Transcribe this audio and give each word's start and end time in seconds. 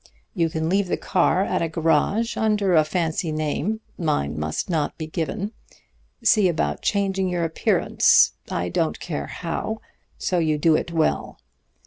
You 0.33 0.49
can 0.49 0.67
leave 0.67 0.87
the 0.87 0.97
car 0.97 1.43
at 1.43 1.61
a 1.61 1.69
garage 1.69 2.35
under 2.35 2.73
a 2.73 2.83
fancy 2.83 3.31
name 3.31 3.81
mine 3.99 4.35
must 4.39 4.67
not 4.67 4.97
be 4.97 5.05
given. 5.05 5.51
See 6.23 6.47
about 6.49 6.81
changing 6.81 7.29
your 7.29 7.43
appearance 7.43 8.31
I 8.49 8.69
don't 8.69 8.99
care 8.99 9.27
how, 9.27 9.77
so 10.17 10.39
you 10.39 10.57
do 10.57 10.75
it 10.75 10.91
well. 10.91 11.37